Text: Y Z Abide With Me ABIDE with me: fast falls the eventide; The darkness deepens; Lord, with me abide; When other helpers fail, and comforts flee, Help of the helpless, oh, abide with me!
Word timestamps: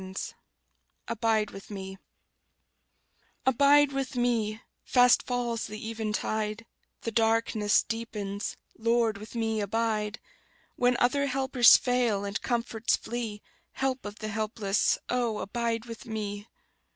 Y 0.01 0.13
Z 0.17 0.33
Abide 1.07 1.51
With 1.51 1.69
Me 1.69 1.99
ABIDE 3.45 3.91
with 3.93 4.15
me: 4.15 4.59
fast 4.83 5.21
falls 5.21 5.67
the 5.67 5.87
eventide; 5.91 6.65
The 7.01 7.11
darkness 7.11 7.83
deepens; 7.83 8.57
Lord, 8.75 9.19
with 9.19 9.35
me 9.35 9.61
abide; 9.61 10.19
When 10.75 10.97
other 10.99 11.27
helpers 11.27 11.77
fail, 11.77 12.25
and 12.25 12.41
comforts 12.41 12.95
flee, 12.95 13.43
Help 13.73 14.03
of 14.03 14.15
the 14.17 14.29
helpless, 14.29 14.97
oh, 15.07 15.37
abide 15.37 15.85
with 15.85 16.07
me! 16.07 16.47